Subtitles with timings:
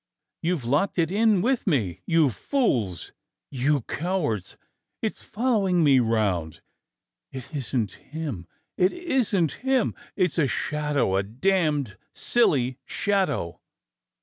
[0.41, 3.11] You've locked it in with me, you fools!
[3.51, 4.57] You cowards,
[4.99, 6.61] it's following me round!
[7.31, 8.47] It isn't him!
[8.77, 9.93] It isn't him!
[10.15, 13.61] It's a shadow— a damned silly shadow.